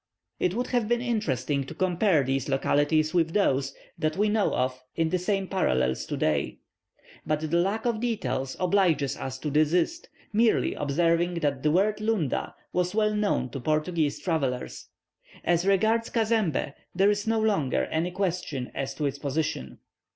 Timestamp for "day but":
6.17-7.41